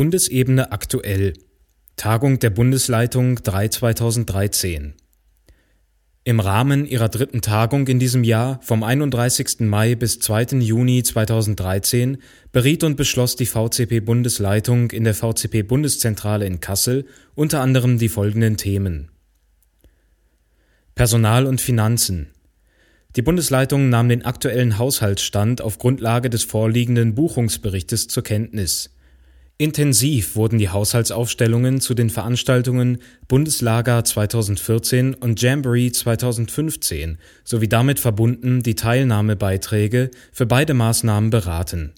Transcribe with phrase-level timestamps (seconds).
[0.00, 1.34] Bundesebene aktuell.
[1.96, 4.94] Tagung der Bundesleitung 3 2013.
[6.24, 9.60] Im Rahmen ihrer dritten Tagung in diesem Jahr vom 31.
[9.60, 10.56] Mai bis 2.
[10.60, 12.16] Juni 2013
[12.50, 17.04] beriet und beschloss die VCP-Bundesleitung in der VCP-Bundeszentrale in Kassel
[17.34, 19.10] unter anderem die folgenden Themen.
[20.94, 22.28] Personal und Finanzen.
[23.16, 28.94] Die Bundesleitung nahm den aktuellen Haushaltsstand auf Grundlage des vorliegenden Buchungsberichtes zur Kenntnis.
[29.60, 32.96] Intensiv wurden die Haushaltsaufstellungen zu den Veranstaltungen
[33.28, 41.92] Bundeslager 2014 und Jamboree 2015 sowie damit verbunden die Teilnahmebeiträge für beide Maßnahmen beraten.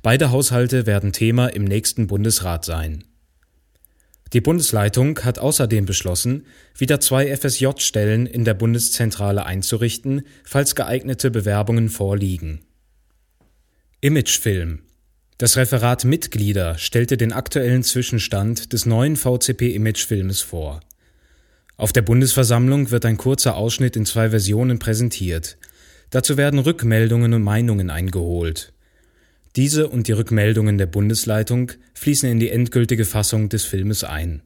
[0.00, 3.04] Beide Haushalte werden Thema im nächsten Bundesrat sein.
[4.32, 6.46] Die Bundesleitung hat außerdem beschlossen,
[6.78, 12.60] wieder zwei FSJ-Stellen in der Bundeszentrale einzurichten, falls geeignete Bewerbungen vorliegen.
[14.00, 14.78] Imagefilm
[15.38, 20.80] das Referat Mitglieder stellte den aktuellen Zwischenstand des neuen VCP-Imagefilmes vor.
[21.76, 25.58] Auf der Bundesversammlung wird ein kurzer Ausschnitt in zwei Versionen präsentiert.
[26.08, 28.72] Dazu werden Rückmeldungen und Meinungen eingeholt.
[29.56, 34.40] Diese und die Rückmeldungen der Bundesleitung fließen in die endgültige Fassung des Filmes ein.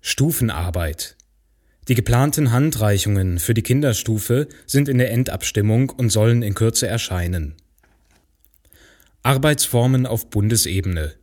[0.00, 1.16] Stufenarbeit
[1.86, 7.54] Die geplanten Handreichungen für die Kinderstufe sind in der Endabstimmung und sollen in Kürze erscheinen.
[9.24, 11.14] Arbeitsformen auf Bundesebene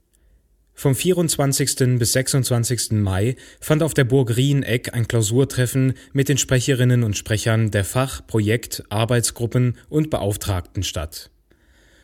[0.80, 1.98] vom 24.
[2.00, 2.92] bis 26.
[2.92, 8.26] Mai fand auf der Burg Rieneck ein Klausurtreffen mit den Sprecherinnen und Sprechern der Fach-,
[8.26, 11.32] Projekt-, Arbeitsgruppen und Beauftragten statt.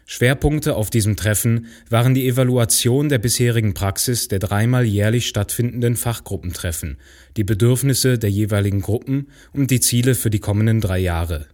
[0.05, 6.97] Schwerpunkte auf diesem Treffen waren die Evaluation der bisherigen Praxis der dreimal jährlich stattfindenden Fachgruppentreffen,
[7.38, 11.47] die Bedürfnisse der jeweiligen Gruppen und die Ziele für die kommenden drei Jahre.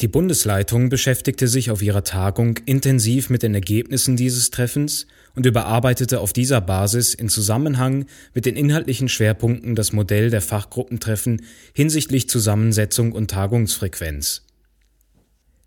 [0.00, 6.20] Die Bundesleitung beschäftigte sich auf ihrer Tagung intensiv mit den Ergebnissen dieses Treffens und überarbeitete
[6.20, 13.10] auf dieser Basis in Zusammenhang mit den inhaltlichen Schwerpunkten das Modell der Fachgruppentreffen hinsichtlich Zusammensetzung
[13.10, 14.46] und Tagungsfrequenz.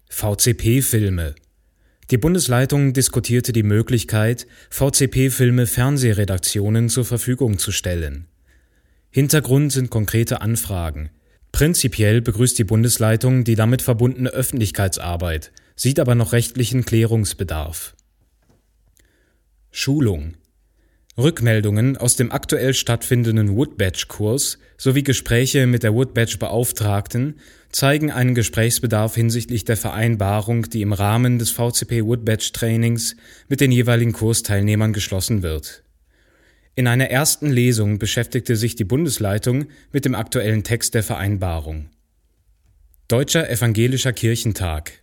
[0.08, 1.36] VCP-Filme
[2.10, 8.28] Die Bundesleitung diskutierte die Möglichkeit, VCP-Filme Fernsehredaktionen zur Verfügung zu stellen.
[9.10, 11.10] Hintergrund sind konkrete Anfragen–
[11.52, 17.96] Prinzipiell begrüßt die Bundesleitung die damit verbundene Öffentlichkeitsarbeit, sieht aber noch rechtlichen Klärungsbedarf.
[19.72, 20.36] Schulung
[21.18, 27.36] Rückmeldungen aus dem aktuell stattfindenden Woodbatch-Kurs sowie Gespräche mit der Woodbatch-Beauftragten
[27.70, 33.18] zeigen einen Gesprächsbedarf hinsichtlich der Vereinbarung, die im Rahmen des VCP Woodbatch-Trainings
[33.50, 35.84] mit den jeweiligen Kursteilnehmern geschlossen wird
[36.76, 41.90] in einer ersten Lesung beschäftigte sich die Bundesleitung mit dem aktuellen Text der Vereinbarung.
[43.08, 45.02] Deutscher Evangelischer Kirchentag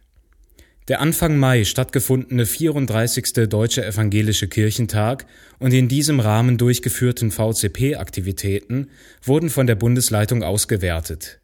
[0.89, 3.47] der Anfang Mai stattgefundene 34.
[3.51, 5.27] Deutsche Evangelische Kirchentag
[5.59, 8.89] und in diesem Rahmen durchgeführten VCP-Aktivitäten
[9.23, 11.41] wurden von der Bundesleitung ausgewertet.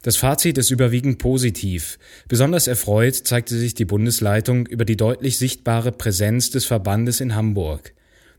[0.00, 1.98] Das Fazit ist überwiegend positiv.
[2.26, 7.92] Besonders erfreut zeigte sich die Bundesleitung über die deutlich sichtbare Präsenz des Verbandes in Hamburg.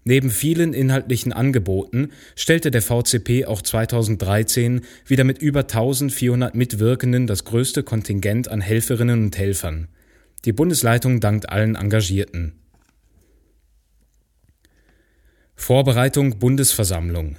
[0.08, 7.44] Neben vielen inhaltlichen Angeboten stellte der VCP auch 2013 wieder mit über 1400 Mitwirkenden das
[7.44, 9.90] größte Kontingent an Helferinnen und Helfern.
[10.46, 12.54] Die Bundesleitung dankt allen Engagierten.
[15.58, 17.36] Vorbereitung Bundesversammlung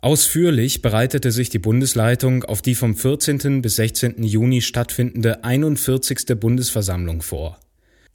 [0.00, 3.60] Ausführlich bereitete sich die Bundesleitung auf die vom 14.
[3.60, 4.22] bis 16.
[4.22, 6.38] Juni stattfindende 41.
[6.38, 7.58] Bundesversammlung vor.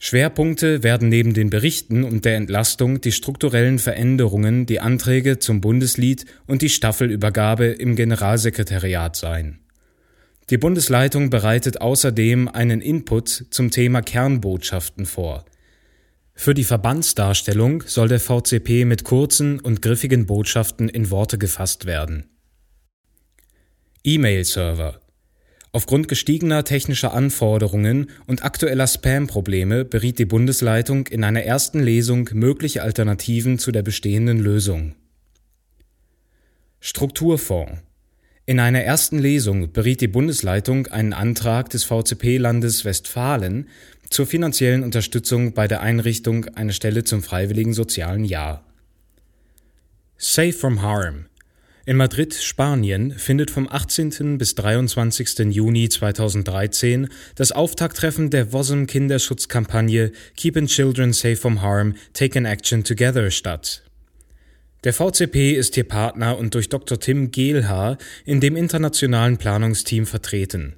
[0.06, 6.26] Schwerpunkte werden neben den Berichten und der Entlastung die strukturellen Veränderungen, die Anträge zum Bundeslied
[6.46, 9.60] und die Staffelübergabe im Generalsekretariat sein.
[10.50, 15.46] Die Bundesleitung bereitet außerdem einen Input zum Thema Kernbotschaften vor.
[16.34, 22.26] Für die Verbandsdarstellung soll der VCP mit kurzen und griffigen Botschaften in Worte gefasst werden.
[24.04, 25.00] E-Mail-Server
[25.76, 32.84] Aufgrund gestiegener technischer Anforderungen und aktueller Spam-Probleme beriet die Bundesleitung in einer ersten Lesung mögliche
[32.84, 34.94] Alternativen zu der bestehenden Lösung.
[36.80, 37.82] Strukturfonds
[38.46, 43.68] In einer ersten Lesung beriet die Bundesleitung einen Antrag des VCP-Landes Westfalen
[44.12, 48.64] zur finanziellen Unterstützung bei der Einrichtung einer Stelle zum freiwilligen sozialen Jahr.
[50.20, 51.26] Safe from Harm
[51.86, 54.38] in Madrid, Spanien, findet vom 18.
[54.38, 55.40] bis 23.
[55.54, 63.30] Juni 2013 das Auftakttreffen der WOSM Kinderschutzkampagne Keeping Children Safe from Harm, Taking Action Together
[63.32, 63.84] statt.
[64.86, 67.00] Der VCP ist hier Partner und durch Dr.
[67.00, 70.76] Tim Gehlhaar in dem internationalen Planungsteam vertreten.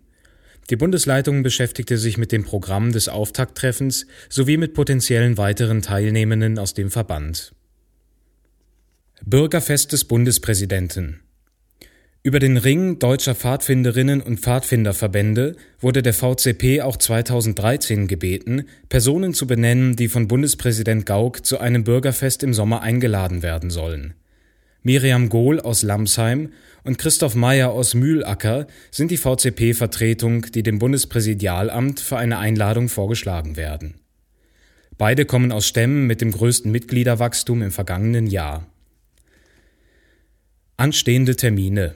[0.72, 6.74] Die Bundesleitung beschäftigte sich mit dem Programm des Auftakttreffens sowie mit potenziellen weiteren Teilnehmenden aus
[6.74, 7.52] dem Verband.
[9.28, 11.20] Bürgerfest des Bundespräsidenten
[12.22, 19.48] über den Ring deutscher Pfadfinderinnen und Pfadfinderverbände wurde der VCP auch 2013 gebeten, Personen zu
[19.48, 24.14] benennen, die von Bundespräsident Gauck zu einem Bürgerfest im Sommer eingeladen werden sollen.
[24.84, 26.50] Miriam Gohl aus Lamsheim
[26.84, 33.58] und Christoph Meyer aus Mühlacker sind die VCP-Vertretung, die dem Bundespräsidialamt für eine Einladung vorgeschlagen
[33.58, 33.96] werden.
[35.00, 38.68] Beide kommen aus Stämmen mit dem größten Mitgliederwachstum im vergangenen Jahr.
[40.78, 41.96] Anstehende Termine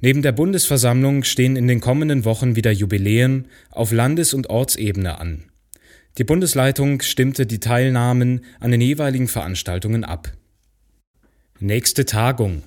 [0.00, 5.50] Neben der Bundesversammlung stehen in den kommenden Wochen wieder Jubiläen auf Landes- und Ortsebene an.
[6.16, 10.32] Die Bundesleitung stimmte die Teilnahmen an den jeweiligen Veranstaltungen ab.
[11.58, 12.62] Nächste Tagung.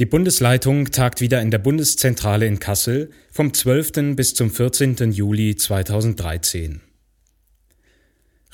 [0.00, 4.16] Die Bundesleitung tagt wieder in der Bundeszentrale in Kassel vom 12.
[4.16, 5.12] bis zum 14.
[5.12, 6.80] Juli 2013.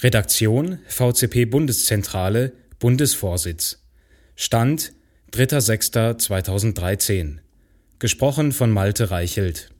[0.00, 3.82] Redaktion VCP Bundeszentrale Bundesvorsitz
[4.36, 4.92] Stand
[5.32, 7.36] 3.6.2013
[8.00, 9.70] Gesprochen von Malte Reichelt